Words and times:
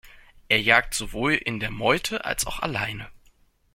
Er 0.49 0.59
jagt 0.59 0.95
sowohl 0.95 1.33
in 1.35 1.59
der 1.59 1.69
Meute 1.69 2.25
als 2.25 2.47
auch 2.47 2.57
alleine. 2.59 3.07